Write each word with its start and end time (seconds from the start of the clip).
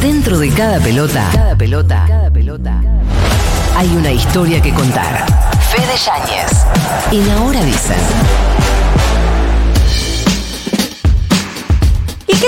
Dentro 0.00 0.38
de 0.38 0.50
cada 0.50 0.80
pelota, 0.80 1.30
cada 1.32 1.56
pelota, 1.56 2.04
cada 2.06 2.30
pelota, 2.30 2.80
hay 3.76 3.88
una 3.96 4.12
historia 4.12 4.60
que 4.60 4.72
contar. 4.72 5.26
Fede 5.70 5.96
Yáñez. 5.96 6.66
En 7.12 7.30
Ahora 7.30 7.62
Dicen. 7.62 8.73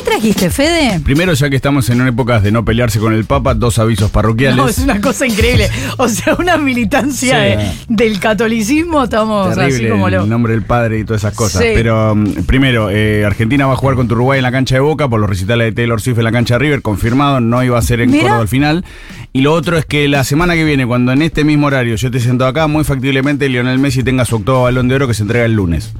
Trajiste, 0.07 0.51
Fede? 0.51 1.01
Primero, 1.01 1.35
ya 1.35 1.51
que 1.51 1.57
estamos 1.57 1.89
en 1.91 2.07
épocas 2.07 2.43
de 2.43 2.51
no 2.53 2.65
pelearse 2.65 2.99
con 2.99 3.13
el 3.13 3.25
Papa, 3.25 3.55
dos 3.55 3.79
avisos 3.79 4.11
parroquiales. 4.11 4.57
No, 4.57 4.69
es 4.69 4.79
una 4.79 5.01
cosa 5.01 5.27
increíble. 5.27 5.69
O 5.99 6.09
sea, 6.09 6.35
una 6.39 6.57
militancia 6.57 7.37
Sí. 7.37 7.85
de- 7.89 7.95
del 8.05 8.21
catolicismo, 8.21 9.05
estamos 9.05 9.49
así 9.49 9.61
Terrible 9.73 9.91
como 9.91 10.09
lo. 10.11 10.23
el 10.25 10.29
nombre 10.29 10.53
del 10.53 10.63
padre 10.63 10.99
y 11.01 11.05
todas 11.05 11.23
esas 11.23 11.35
cosas. 11.35 11.63
Sí. 11.63 11.69
Pero 11.75 12.13
um, 12.13 12.25
primero, 12.45 12.89
eh, 12.91 13.25
Argentina 13.25 13.67
va 13.67 13.75
a 13.75 13.77
jugar 13.77 13.97
contra 13.97 14.15
Uruguay 14.15 14.39
en 14.39 14.43
la 14.45 14.53
cancha 14.53 14.77
de 14.77 14.81
Boca 14.81 15.09
por 15.09 15.21
los 15.21 15.29
recitales 15.29 15.67
de 15.67 15.73
Taylor 15.73 16.01
Swift 16.01 16.19
en 16.19 16.25
la 16.25 16.33
cancha 16.33 16.55
de 16.55 16.59
River, 16.61 16.83
confirmado, 16.83 17.41
no 17.41 17.63
iba 17.65 17.79
a 17.79 17.83
ser 17.83 18.01
en. 18.01 18.11
Córdoba 18.13 18.39
al 18.41 18.49
final. 18.49 18.85
Y 19.33 19.43
lo 19.43 19.53
otro 19.53 19.77
es 19.77 19.85
que 19.85 20.09
la 20.09 20.25
semana 20.25 20.55
que 20.55 20.65
viene, 20.65 20.87
cuando 20.87 21.13
en 21.13 21.21
este 21.23 21.45
mismo 21.45 21.67
horario 21.67 21.97
yo 21.97 22.09
esté 22.09 22.21
sentado 22.21 22.49
acá, 22.49 22.67
muy 22.69 22.85
factiblemente 22.85 23.49
Lionel 23.49 23.79
Messi 23.79 24.03
tenga 24.03 24.25
su 24.25 24.37
octavo 24.37 24.63
balón 24.63 24.89
de 24.89 24.95
oro 24.95 25.09
que 25.09 25.15
se 25.15 25.23
entrega 25.23 25.45
el 25.45 25.53
lunes. 25.53 25.93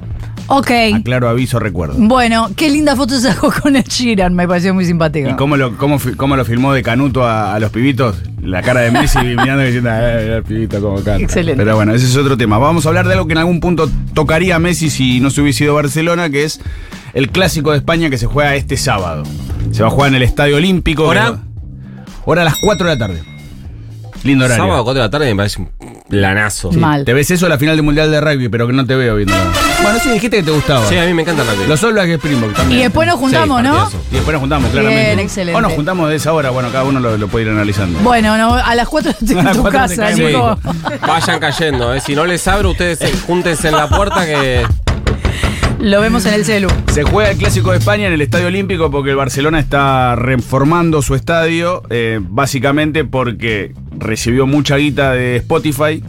Ok. 0.47 0.71
Aclaro, 0.95 1.27
aviso, 1.29 1.59
recuerdo. 1.59 1.95
Bueno, 1.97 2.49
qué 2.55 2.69
linda 2.69 2.95
foto 2.95 3.19
sacó 3.19 3.51
con 3.51 3.75
el 3.75 3.83
Sheeran, 3.83 4.33
me 4.33 4.47
pareció 4.47 4.73
muy 4.73 4.85
simpática. 4.85 5.29
¿Y 5.29 5.35
cómo 5.35 5.57
lo, 5.57 5.77
cómo, 5.77 5.97
cómo 6.15 6.35
lo 6.35 6.45
filmó 6.45 6.73
de 6.73 6.83
Canuto 6.83 7.25
a, 7.25 7.53
a 7.53 7.59
los 7.59 7.69
pibitos? 7.71 8.15
La 8.41 8.61
cara 8.61 8.81
de 8.81 8.91
Messi 8.91 9.19
mirando 9.23 9.63
y 9.63 9.67
diciendo, 9.67 9.89
"Eh, 9.91 10.19
mira 10.23 10.35
el 10.37 10.43
pibito 10.43 10.81
cómo 10.81 10.95
canta. 10.95 11.17
Excelente. 11.17 11.61
Pero 11.61 11.75
bueno, 11.75 11.93
ese 11.93 12.05
es 12.05 12.15
otro 12.15 12.37
tema. 12.37 12.57
Vamos 12.57 12.85
a 12.85 12.89
hablar 12.89 13.07
de 13.07 13.13
algo 13.13 13.27
que 13.27 13.33
en 13.33 13.39
algún 13.39 13.59
punto 13.59 13.89
tocaría 14.13 14.55
a 14.55 14.59
Messi 14.59 14.89
si 14.89 15.19
no 15.19 15.29
se 15.29 15.41
hubiese 15.41 15.65
ido 15.65 15.73
a 15.73 15.81
Barcelona, 15.81 16.29
que 16.29 16.45
es 16.45 16.61
el 17.13 17.29
clásico 17.29 17.71
de 17.71 17.77
España 17.77 18.09
que 18.09 18.17
se 18.17 18.25
juega 18.27 18.55
este 18.55 18.77
sábado. 18.77 19.23
Se 19.71 19.81
va 19.81 19.89
a 19.89 19.91
jugar 19.91 20.09
en 20.09 20.15
el 20.15 20.23
Estadio 20.23 20.55
Olímpico. 20.57 21.03
¿Hora? 21.03 21.39
Hora 22.25 22.43
a 22.43 22.45
las 22.45 22.55
4 22.61 22.87
de 22.87 22.93
la 22.93 22.99
tarde. 22.99 23.21
Lindo 24.23 24.45
horario. 24.45 24.63
Sábado 24.63 24.83
4 24.83 25.01
de 25.01 25.05
la 25.07 25.09
tarde 25.11 25.25
me 25.27 25.35
parece 25.35 25.61
un 25.61 25.69
planazo. 26.09 26.71
Sí. 26.71 26.77
Mal. 26.79 27.05
Te 27.05 27.13
ves 27.13 27.29
eso 27.31 27.45
a 27.45 27.49
la 27.49 27.57
final 27.57 27.75
del 27.75 27.83
Mundial 27.83 28.09
de 28.11 28.19
Rugby, 28.21 28.49
pero 28.49 28.67
que 28.67 28.73
no 28.73 28.85
te 28.85 28.95
veo 28.95 29.15
viendo. 29.15 29.33
Bueno, 29.83 29.99
sí, 30.01 30.09
dijiste 30.09 30.37
que 30.37 30.43
te 30.43 30.51
gustaba. 30.51 30.87
Sí, 30.87 30.97
a 30.97 31.05
mí 31.05 31.13
me 31.13 31.21
encanta 31.21 31.43
el 31.43 31.49
rugby. 31.49 31.67
Los 31.67 31.83
All 31.83 31.93
Blacks 31.93 32.09
de 32.09 32.17
Springbok 32.17 32.53
también. 32.53 32.79
Y 32.79 32.83
después 32.83 33.07
nos 33.07 33.17
juntamos, 33.19 33.57
Sí, 33.61 33.67
¿no? 33.67 33.73
partidazo. 33.75 34.03
Y 34.11 34.15
después 34.15 34.33
nos 34.33 34.39
juntamos, 34.41 34.71
claramente. 34.71 35.05
Bien, 35.05 35.19
excelente. 35.19 35.57
O 35.57 35.61
nos 35.61 35.73
juntamos 35.73 36.09
de 36.09 36.15
esa 36.15 36.33
hora, 36.33 36.49
bueno, 36.49 36.69
cada 36.71 36.83
uno 36.83 36.99
lo, 36.99 37.17
lo 37.17 37.27
puede 37.27 37.45
ir 37.45 37.51
analizando. 37.51 37.99
Bueno, 37.99 38.37
no, 38.37 38.53
a 38.55 38.75
las 38.75 38.87
4 38.87 39.11
estoy 39.21 39.35
A 39.35 39.39
en 39.39 39.45
las 39.45 39.55
tu 39.55 39.61
cuatro 39.61 39.79
te 39.81 39.87
casa, 39.95 40.01
caemos. 40.15 40.31
Nico. 40.31 40.59
Vayan 41.07 41.39
cayendo, 41.39 41.93
¿eh? 41.93 42.01
Si 42.01 42.15
no 42.15 42.25
les 42.25 42.47
abro, 42.47 42.71
ustedes 42.71 42.99
se- 42.99 43.11
júntense 43.25 43.67
en 43.69 43.75
la 43.75 43.87
puerta 43.87 44.25
que. 44.25 44.65
Lo 45.79 46.01
vemos 46.01 46.25
en 46.25 46.33
el 46.33 46.43
celu. 46.43 46.69
Se 46.91 47.03
juega 47.03 47.31
el 47.31 47.37
Clásico 47.37 47.71
de 47.71 47.77
España 47.77 48.07
en 48.07 48.13
el 48.13 48.21
Estadio 48.21 48.47
Olímpico 48.47 48.89
porque 48.89 49.11
el 49.11 49.15
Barcelona 49.15 49.59
está 49.59 50.15
reformando 50.15 51.01
su 51.03 51.13
estadio, 51.13 51.83
eh, 51.89 52.19
básicamente 52.21 53.05
porque 53.05 53.73
recibió 53.97 54.47
mucha 54.47 54.77
guita 54.77 55.13
de 55.13 55.37
Spotify, 55.37 56.03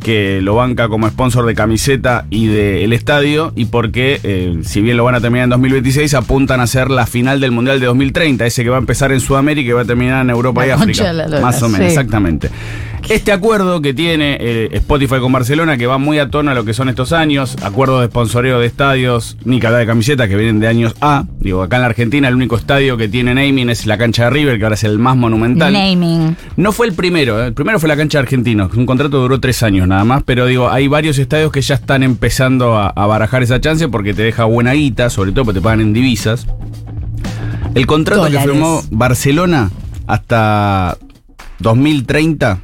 que 0.00 0.40
lo 0.40 0.54
banca 0.54 0.88
como 0.88 1.08
sponsor 1.08 1.44
de 1.46 1.54
camiseta 1.54 2.26
y 2.30 2.46
del 2.46 2.92
estadio, 2.92 3.52
y 3.56 3.66
porque, 3.66 4.20
eh, 4.22 4.60
si 4.62 4.80
bien 4.80 4.96
lo 4.96 5.04
van 5.04 5.16
a 5.16 5.20
terminar 5.20 5.44
en 5.44 5.50
2026, 5.50 6.14
apuntan 6.14 6.60
a 6.60 6.62
hacer 6.62 6.88
la 6.88 7.04
final 7.06 7.40
del 7.40 7.50
Mundial 7.50 7.80
de 7.80 7.86
2030, 7.86 8.46
ese 8.46 8.62
que 8.62 8.70
va 8.70 8.76
a 8.76 8.80
empezar 8.80 9.10
en 9.10 9.20
Sudamérica 9.20 9.68
y 9.68 9.72
va 9.72 9.82
a 9.82 9.84
terminar 9.84 10.22
en 10.22 10.30
Europa 10.30 10.60
La 10.62 10.68
y 10.68 10.70
África. 10.70 11.12
de 11.12 11.40
Más 11.40 11.60
o 11.62 11.68
menos, 11.68 11.88
sí. 11.88 11.92
exactamente. 11.92 12.50
Este 13.08 13.32
acuerdo 13.32 13.80
que 13.80 13.94
tiene 13.94 14.36
eh, 14.38 14.68
Spotify 14.72 15.18
con 15.18 15.32
Barcelona, 15.32 15.78
que 15.78 15.86
va 15.86 15.96
muy 15.96 16.18
a 16.18 16.28
tono 16.28 16.50
a 16.50 16.54
lo 16.54 16.66
que 16.66 16.74
son 16.74 16.90
estos 16.90 17.14
años, 17.14 17.56
acuerdo 17.62 18.00
de 18.00 18.08
sponsoreo 18.08 18.60
de 18.60 18.66
estadios, 18.66 19.38
ni 19.44 19.60
cada 19.60 19.78
de 19.78 19.86
camiseta, 19.86 20.28
que 20.28 20.36
vienen 20.36 20.60
de 20.60 20.66
años 20.66 20.94
A. 21.00 21.24
Digo, 21.40 21.62
acá 21.62 21.76
en 21.76 21.82
la 21.82 21.88
Argentina 21.88 22.28
el 22.28 22.34
único 22.34 22.56
estadio 22.56 22.98
que 22.98 23.08
tiene 23.08 23.32
naming 23.32 23.70
es 23.70 23.86
la 23.86 23.96
cancha 23.96 24.24
de 24.24 24.30
River, 24.30 24.58
que 24.58 24.64
ahora 24.64 24.74
es 24.74 24.84
el 24.84 24.98
más 24.98 25.16
monumental. 25.16 25.72
Naming. 25.72 26.36
No 26.56 26.70
fue 26.72 26.86
el 26.86 26.92
primero, 26.92 27.42
¿eh? 27.42 27.46
el 27.46 27.54
primero 27.54 27.80
fue 27.80 27.88
la 27.88 27.96
cancha 27.96 28.18
de 28.18 28.24
Argentinos, 28.24 28.74
un 28.74 28.84
contrato 28.84 29.18
duró 29.20 29.40
tres 29.40 29.62
años 29.62 29.88
nada 29.88 30.04
más, 30.04 30.22
pero 30.24 30.44
digo, 30.44 30.68
hay 30.68 30.86
varios 30.86 31.16
estadios 31.18 31.50
que 31.50 31.62
ya 31.62 31.76
están 31.76 32.02
empezando 32.02 32.76
a, 32.76 32.88
a 32.88 33.06
barajar 33.06 33.42
esa 33.42 33.58
chance 33.58 33.88
porque 33.88 34.12
te 34.12 34.22
deja 34.22 34.44
buena 34.44 34.72
guita, 34.74 35.08
sobre 35.08 35.32
todo 35.32 35.46
porque 35.46 35.60
te 35.60 35.64
pagan 35.64 35.80
en 35.80 35.92
divisas. 35.94 36.46
El 37.74 37.86
contrato 37.86 38.24
Dólares. 38.24 38.44
que 38.44 38.52
firmó 38.52 38.82
Barcelona 38.90 39.70
hasta 40.06 40.98
2030, 41.60 42.58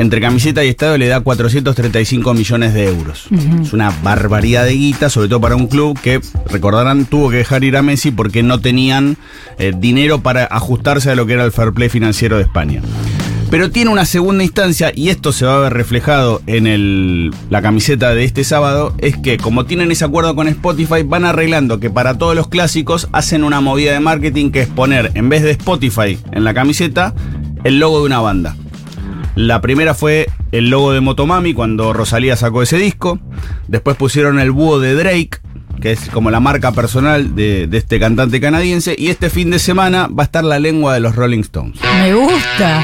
entre 0.00 0.20
camiseta 0.20 0.64
y 0.64 0.68
estadio, 0.68 0.96
le 0.96 1.08
da 1.08 1.20
435 1.20 2.32
millones 2.32 2.72
de 2.72 2.86
euros. 2.86 3.26
Es 3.62 3.72
una 3.72 3.90
barbaridad 4.02 4.64
de 4.64 4.72
guita, 4.74 5.10
sobre 5.10 5.28
todo 5.28 5.40
para 5.40 5.56
un 5.56 5.66
club 5.66 5.98
que, 6.00 6.20
recordarán, 6.50 7.04
tuvo 7.04 7.30
que 7.30 7.38
dejar 7.38 7.64
ir 7.64 7.76
a 7.76 7.82
Messi 7.82 8.10
porque 8.12 8.42
no 8.42 8.60
tenían 8.60 9.16
eh, 9.58 9.72
dinero 9.76 10.20
para 10.22 10.44
ajustarse 10.44 11.10
a 11.10 11.14
lo 11.16 11.26
que 11.26 11.32
era 11.34 11.44
el 11.44 11.52
fair 11.52 11.72
play 11.72 11.88
financiero 11.88 12.36
de 12.36 12.42
España. 12.44 12.80
Pero 13.50 13.70
tiene 13.70 13.90
una 13.90 14.04
segunda 14.04 14.44
instancia, 14.44 14.92
y 14.94 15.08
esto 15.08 15.32
se 15.32 15.46
va 15.46 15.56
a 15.56 15.60
ver 15.60 15.72
reflejado 15.72 16.42
en 16.46 16.66
el- 16.66 17.30
la 17.48 17.62
camiseta 17.62 18.14
de 18.14 18.24
este 18.24 18.44
sábado, 18.44 18.94
es 18.98 19.16
que 19.16 19.38
como 19.38 19.64
tienen 19.64 19.90
ese 19.90 20.04
acuerdo 20.04 20.36
con 20.36 20.48
Spotify, 20.48 21.02
van 21.02 21.24
arreglando 21.24 21.80
que 21.80 21.88
para 21.88 22.18
todos 22.18 22.36
los 22.36 22.48
clásicos 22.48 23.08
hacen 23.12 23.44
una 23.44 23.60
movida 23.62 23.92
de 23.94 24.00
marketing 24.00 24.50
que 24.50 24.60
es 24.60 24.68
poner, 24.68 25.12
en 25.14 25.28
vez 25.30 25.42
de 25.42 25.52
Spotify 25.52 26.18
en 26.32 26.44
la 26.44 26.52
camiseta, 26.52 27.14
el 27.64 27.78
logo 27.80 28.00
de 28.00 28.04
una 28.06 28.20
banda. 28.20 28.54
La 29.38 29.60
primera 29.60 29.94
fue 29.94 30.26
el 30.50 30.68
logo 30.68 30.90
de 30.90 31.00
Motomami 31.00 31.54
cuando 31.54 31.92
Rosalía 31.92 32.34
sacó 32.34 32.60
ese 32.60 32.76
disco. 32.76 33.20
Después 33.68 33.96
pusieron 33.96 34.40
el 34.40 34.50
búho 34.50 34.80
de 34.80 34.94
Drake, 34.94 35.38
que 35.80 35.92
es 35.92 36.08
como 36.08 36.32
la 36.32 36.40
marca 36.40 36.72
personal 36.72 37.36
de, 37.36 37.68
de 37.68 37.78
este 37.78 38.00
cantante 38.00 38.40
canadiense. 38.40 38.96
Y 38.98 39.10
este 39.10 39.30
fin 39.30 39.52
de 39.52 39.60
semana 39.60 40.08
va 40.08 40.24
a 40.24 40.26
estar 40.26 40.42
la 40.42 40.58
lengua 40.58 40.92
de 40.92 40.98
los 40.98 41.14
Rolling 41.14 41.42
Stones. 41.42 41.78
Me 42.00 42.14
gusta. 42.14 42.82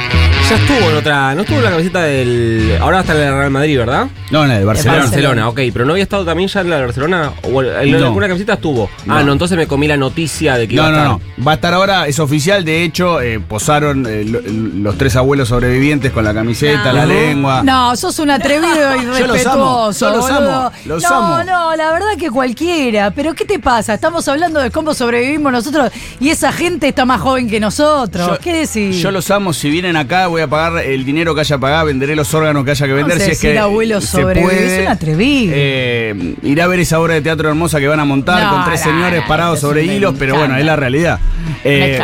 Ya 0.51 0.57
estuvo 0.57 0.91
en 0.91 0.97
otra. 0.97 1.35
No 1.35 1.41
estuvo 1.41 1.57
en 1.59 1.65
la 1.65 1.71
camiseta 1.71 2.03
del. 2.03 2.77
Ahora 2.81 2.97
va 2.97 2.99
a 2.99 3.01
estar 3.01 3.17
en 3.17 3.23
el 3.23 3.33
Real 3.35 3.51
Madrid, 3.51 3.79
¿verdad? 3.79 4.07
No, 4.31 4.47
no, 4.47 4.53
de 4.53 4.63
Barcelona. 4.65 4.99
Barcelona. 4.99 5.01
Barcelona, 5.05 5.49
ok. 5.49 5.61
Pero 5.73 5.85
no 5.87 5.93
había 5.93 6.03
estado 6.03 6.25
también 6.27 6.49
ya 6.51 6.61
en 6.61 6.71
la 6.71 6.77
de 6.77 6.83
Barcelona. 6.85 7.33
O 7.51 7.63
en 7.63 7.91
No. 7.93 8.07
alguna 8.07 8.29
camiseta 8.29 8.53
estuvo. 8.55 8.91
Ah, 9.09 9.21
No. 9.21 9.25
no, 9.25 9.33
entonces 9.33 9.57
me 9.57 9.67
comí 9.67 9.89
la 9.89 9.97
noticia 9.97 10.59
de 10.59 10.69
que 10.69 10.75
iba 10.75 10.83
No, 10.83 10.89
a 10.89 10.93
no, 10.93 11.15
estar. 11.15 11.39
no. 11.39 11.45
Va 11.47 11.53
a 11.53 11.55
estar 11.55 11.73
ahora, 11.75 12.07
es 12.09 12.19
oficial. 12.19 12.63
De 12.63 12.85
hecho, 12.85 13.23
eh, 13.23 13.41
posaron 13.41 14.05
eh, 14.07 14.25
lo- 14.27 14.43
los 14.43 14.99
tres 14.99 15.17
abuelos 15.17 15.49
sobrevivientes 15.49 16.13
con 16.13 16.25
la 16.25 16.35
camiseta, 16.35 16.93
la 16.93 17.07
lengua. 17.07 17.63
No, 17.63 17.97
sos 17.97 18.19
un 18.19 18.31
atrevido 18.31 18.97
y 18.97 19.05
Yo 19.19 19.27
los 19.27 19.47
amo, 19.47 19.89
respetuoso. 19.89 20.11
yo 20.11 20.17
los 20.17 20.31
amo, 20.31 20.73
los 20.85 21.03
no, 21.05 21.09
amo. 21.09 21.45
no, 21.45 21.75
la 21.77 21.91
verdad 21.93 22.09
que 22.19 22.31
cualquiera. 22.31 23.11
Pero 23.13 23.33
¿qué 23.35 23.47
te 23.47 23.59
pasa? 23.59 23.95
Estamos 23.95 24.29
hablando 24.29 24.61
de 24.61 24.71
cómo 24.71 24.93
sobrevivimos 24.93 25.51
nosotros 25.53 25.91
y 26.21 26.29
esa 26.29 26.53
gente 26.53 26.89
está 26.89 27.07
más 27.07 27.21
joven 27.23 27.49
que 27.49 27.61
nosotros. 27.61 28.27
Yo- 28.27 28.39
¿Qué 28.41 28.53
decís? 28.67 28.99
Yo 29.01 29.11
los 29.11 29.31
amo. 29.31 29.55
Si 29.55 29.71
vienen 29.71 29.97
acá, 29.97 30.29
voy 30.35 30.43
a 30.43 30.49
pagar 30.49 30.85
el 30.85 31.05
dinero 31.05 31.35
que 31.35 31.43
haya 31.43 31.59
pagado, 31.59 31.87
venderé 31.87 32.17
los 32.17 32.33
órganos 32.35 32.65
que 32.65 32.73
haya 32.73 32.87
que 32.87 32.93
vender. 32.93 33.19
sé 33.19 33.25
si 33.27 33.31
es 33.31 33.41
que 33.41 33.59
abuelo 33.59 34.01
se 34.01 34.09
sobrevive, 34.09 34.43
puede. 34.43 34.77
es 34.77 34.87
un 34.87 34.93
atrevido. 34.93 35.53
Eh, 35.57 36.35
iré 36.43 36.63
a 36.63 36.67
ver 36.67 36.81
esa 36.81 37.01
obra 37.01 37.15
de 37.15 37.23
teatro 37.23 37.49
hermosa 37.49 37.79
que 37.79 37.87
van 37.87 38.01
a 38.01 38.05
montar 38.05 38.43
No, 38.43 38.51
con 38.51 38.65
tres 38.65 38.85
no, 38.85 38.91
señores 38.91 39.23
no, 39.23 39.29
parados 39.29 39.61
sobre 39.61 39.85
hilos, 39.85 40.15
pero 40.19 40.37
bueno, 40.37 40.57
es 40.57 40.65
la 40.65 40.77
realidad. 40.77 41.21
Eh, 41.63 42.01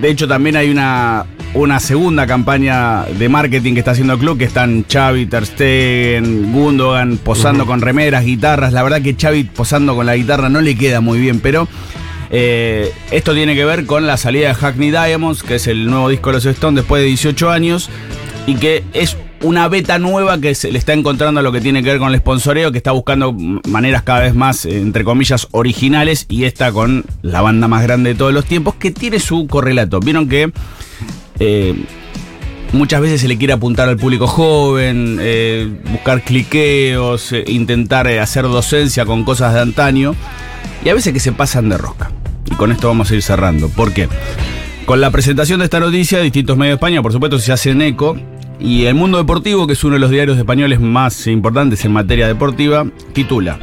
de 0.00 0.10
hecho, 0.10 0.28
también 0.28 0.54
hay 0.56 0.70
una, 0.70 1.26
una 1.54 1.80
segunda 1.80 2.26
campaña 2.26 3.02
de 3.04 3.28
marketing 3.28 3.72
que 3.72 3.80
está 3.80 3.90
haciendo 3.90 4.12
el 4.12 4.20
club, 4.20 4.38
que 4.38 4.44
están 4.44 4.84
Xavi, 4.90 5.26
Ter 5.26 5.44
Stegen, 5.44 6.52
Gundogan 6.52 7.18
posando 7.18 7.66
con 7.66 7.80
remeras, 7.80 8.24
guitarras. 8.24 8.72
La 8.72 8.84
verdad 8.84 9.02
que 9.02 9.16
Xavi 9.20 9.44
posando 9.44 9.96
con 9.96 10.06
la 10.06 10.14
guitarra 10.14 10.48
no 10.48 10.60
le 10.60 10.76
queda 10.76 11.00
muy 11.00 11.18
bien, 11.18 11.40
pero 11.40 11.66
eh, 12.30 12.92
esto 13.10 13.34
tiene 13.34 13.54
que 13.54 13.64
ver 13.64 13.86
con 13.86 14.06
la 14.06 14.16
salida 14.16 14.48
de 14.48 14.54
Hackney 14.54 14.90
Diamonds, 14.90 15.42
que 15.42 15.56
es 15.56 15.66
el 15.66 15.86
nuevo 15.86 16.08
disco 16.08 16.30
de 16.30 16.34
los 16.34 16.44
Stones 16.46 16.82
después 16.82 17.02
de 17.02 17.08
18 17.08 17.50
años, 17.50 17.88
y 18.46 18.56
que 18.56 18.84
es 18.92 19.16
una 19.40 19.68
beta 19.68 19.98
nueva 19.98 20.40
que 20.40 20.54
se 20.54 20.72
le 20.72 20.78
está 20.78 20.92
encontrando 20.92 21.40
a 21.40 21.42
lo 21.42 21.52
que 21.52 21.60
tiene 21.60 21.82
que 21.82 21.90
ver 21.90 21.98
con 21.98 22.12
el 22.12 22.18
sponsoreo, 22.18 22.72
que 22.72 22.78
está 22.78 22.92
buscando 22.92 23.32
maneras 23.32 24.02
cada 24.02 24.20
vez 24.20 24.34
más, 24.34 24.64
eh, 24.66 24.78
entre 24.78 25.04
comillas, 25.04 25.48
originales, 25.52 26.26
y 26.28 26.44
esta 26.44 26.72
con 26.72 27.04
la 27.22 27.40
banda 27.40 27.68
más 27.68 27.82
grande 27.82 28.10
de 28.10 28.14
todos 28.16 28.32
los 28.32 28.44
tiempos, 28.44 28.74
que 28.74 28.90
tiene 28.90 29.20
su 29.20 29.46
correlato. 29.46 30.00
Vieron 30.00 30.28
que 30.28 30.52
eh, 31.38 31.74
muchas 32.72 33.00
veces 33.00 33.20
se 33.22 33.28
le 33.28 33.38
quiere 33.38 33.54
apuntar 33.54 33.88
al 33.88 33.96
público 33.96 34.26
joven, 34.26 35.18
buscar 35.90 36.22
cliqueos, 36.22 37.32
intentar 37.46 38.06
hacer 38.08 38.42
docencia 38.42 39.06
con 39.06 39.24
cosas 39.24 39.54
de 39.54 39.60
antaño, 39.60 40.14
y 40.84 40.88
a 40.90 40.94
veces 40.94 41.12
que 41.12 41.20
se 41.20 41.32
pasan 41.32 41.68
de 41.68 41.78
rosca. 41.78 42.10
Y 42.50 42.54
con 42.54 42.72
esto 42.72 42.88
vamos 42.88 43.10
a 43.10 43.14
ir 43.14 43.22
cerrando. 43.22 43.68
¿Por 43.68 43.92
qué? 43.92 44.08
Con 44.86 45.00
la 45.00 45.10
presentación 45.10 45.58
de 45.58 45.64
esta 45.66 45.80
noticia, 45.80 46.20
distintos 46.20 46.56
medios 46.56 46.72
de 46.72 46.76
España, 46.76 47.02
por 47.02 47.12
supuesto, 47.12 47.38
se 47.38 47.52
hacen 47.52 47.82
eco. 47.82 48.16
Y 48.60 48.86
el 48.86 48.94
Mundo 48.94 49.18
Deportivo, 49.18 49.66
que 49.66 49.74
es 49.74 49.84
uno 49.84 49.94
de 49.94 50.00
los 50.00 50.10
diarios 50.10 50.36
españoles 50.38 50.80
más 50.80 51.26
importantes 51.26 51.84
en 51.84 51.92
materia 51.92 52.26
deportiva, 52.26 52.86
titula. 53.12 53.58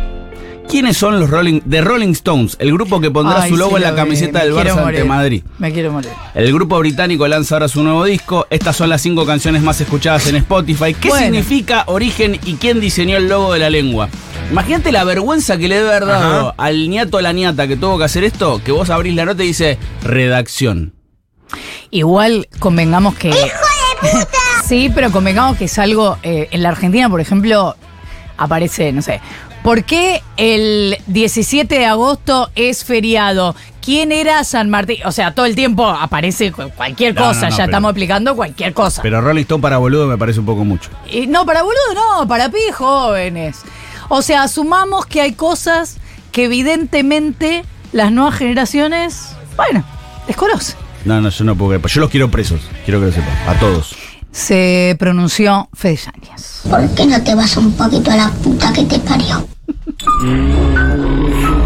¿Quiénes 0.69 0.97
son 0.97 1.19
los 1.19 1.29
Rolling, 1.29 1.61
The 1.69 1.81
Rolling 1.81 2.09
Stones? 2.11 2.55
El 2.59 2.71
grupo 2.73 2.99
que 2.99 3.11
pondrá 3.11 3.43
Ay, 3.43 3.49
su 3.51 3.57
logo 3.57 3.71
sí 3.77 3.83
en 3.83 3.89
la 3.89 3.95
camiseta 3.95 4.39
del 4.43 4.53
Barça 4.53 4.69
ante 4.71 4.81
morir. 4.81 5.05
Madrid. 5.05 5.43
Me 5.59 5.71
quiero 5.71 5.91
morir. 5.91 6.09
El 6.33 6.51
grupo 6.53 6.79
británico 6.79 7.27
lanza 7.27 7.55
ahora 7.55 7.67
su 7.67 7.83
nuevo 7.83 8.03
disco. 8.05 8.47
Estas 8.49 8.75
son 8.75 8.89
las 8.89 9.01
cinco 9.01 9.25
canciones 9.25 9.61
más 9.61 9.79
escuchadas 9.81 10.25
en 10.27 10.37
Spotify. 10.37 10.93
¿Qué 10.99 11.09
Bueno. 11.09 11.23
significa 11.25 11.83
origen 11.87 12.39
y 12.45 12.53
quién 12.55 12.79
diseñó 12.79 13.17
el 13.17 13.27
logo 13.29 13.53
de 13.53 13.59
la 13.59 13.69
lengua? 13.69 14.09
Imagínate 14.51 14.91
la 14.91 15.03
vergüenza 15.03 15.57
que 15.57 15.67
le 15.67 15.75
debe 15.77 15.89
haber 15.89 16.05
dado 16.05 16.47
Ajá. 16.49 16.55
al 16.57 16.89
niato 16.89 17.17
o 17.17 17.21
la 17.21 17.33
niata 17.33 17.67
que 17.67 17.75
tuvo 17.77 17.97
que 17.97 18.03
hacer 18.05 18.23
esto, 18.23 18.61
que 18.63 18.71
vos 18.71 18.89
abrís 18.89 19.15
la 19.15 19.25
nota 19.25 19.43
y 19.43 19.47
dice 19.47 19.77
redacción. 20.03 20.93
igual 21.91 22.47
convengamos 22.59 23.15
que. 23.15 23.31
sí, 24.65 24.91
pero 24.93 25.11
convengamos 25.11 25.57
que 25.57 25.65
es 25.65 25.79
algo. 25.79 26.17
eh, 26.23 26.47
en 26.51 26.63
la 26.63 26.69
Argentina, 26.69 27.09
por 27.09 27.21
ejemplo, 27.21 27.75
aparece, 28.37 28.91
no 28.91 29.01
sé. 29.01 29.19
¿Por 29.63 29.83
qué 29.83 30.21
el 30.37 30.97
17 31.07 31.79
de 31.79 31.85
agosto 31.87 32.51
es 32.55 32.85
feriado? 32.85 33.55
¿Quién 33.81 34.11
era 34.11 34.43
San 34.43 34.69
Martín? 34.69 34.97
O 35.05 35.11
sea, 35.11 35.33
todo 35.33 35.47
el 35.47 35.55
tiempo 35.55 35.87
aparece 35.87 36.51
cu- 36.51 36.69
cualquier 36.75 37.15
No, 37.15 37.21
cosa, 37.23 37.41
no, 37.41 37.45
no, 37.45 37.49
ya 37.49 37.55
pero- 37.57 37.65
estamos 37.65 37.89
explicando 37.89 38.35
cualquier 38.35 38.73
cosa. 38.73 39.01
Pero 39.01 39.21
Rolling 39.21 39.41
Stone 39.41 39.61
para 39.63 39.77
boludo 39.79 40.05
me 40.07 40.17
parece 40.19 40.39
un 40.39 40.45
poco 40.45 40.63
mucho. 40.63 40.91
Y 41.11 41.25
no, 41.27 41.45
para 41.47 41.63
boludo 41.63 41.93
no, 41.95 42.27
para 42.27 42.49
pibes 42.49 42.75
jóvenes. 42.75 43.57
O 44.09 44.21
sea, 44.21 44.43
asumamos 44.43 45.05
que 45.05 45.21
hay 45.21 45.33
cosas 45.33 45.97
que 46.31 46.45
evidentemente 46.45 47.63
las 47.91 48.11
nuevas 48.11 48.35
generaciones, 48.35 49.29
bueno, 49.55 49.83
desconocen. 50.27 50.75
No, 51.05 51.21
no, 51.21 51.29
yo 51.29 51.43
no 51.43 51.55
puedo 51.55 51.79
creer. 51.79 51.87
Yo 51.87 52.01
los 52.01 52.09
quiero 52.09 52.31
presos, 52.31 52.61
quiero 52.83 52.99
que 52.99 53.07
lo 53.07 53.11
sepan. 53.11 53.33
A 53.47 53.59
todos. 53.59 53.95
Se 54.31 54.95
pronunció 54.99 55.69
Fede 55.73 55.97
Yáñez. 55.97 56.61
¿Por 56.69 56.89
qué 56.95 57.05
no 57.05 57.23
te 57.23 57.35
vas 57.35 57.55
un 57.55 57.71
poquito 57.73 58.11
a 58.11 58.17
la 58.17 58.29
puta 58.31 58.73
que 58.73 58.83
te 58.83 58.99
parió? 58.99 59.47